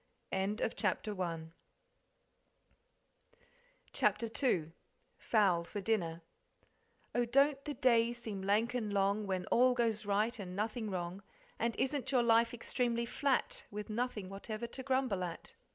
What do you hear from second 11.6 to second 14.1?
isn't your life extremely flat With